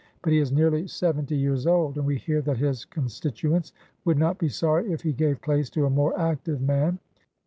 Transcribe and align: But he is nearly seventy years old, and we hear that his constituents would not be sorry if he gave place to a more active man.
But 0.23 0.33
he 0.33 0.39
is 0.39 0.51
nearly 0.51 0.87
seventy 0.87 1.37
years 1.37 1.67
old, 1.67 1.95
and 1.95 2.07
we 2.07 2.17
hear 2.17 2.41
that 2.41 2.57
his 2.57 2.85
constituents 2.85 3.71
would 4.03 4.17
not 4.17 4.39
be 4.39 4.49
sorry 4.49 4.91
if 4.91 5.01
he 5.03 5.13
gave 5.13 5.39
place 5.43 5.69
to 5.77 5.85
a 5.85 5.91
more 5.91 6.19
active 6.19 6.59
man. 6.59 6.97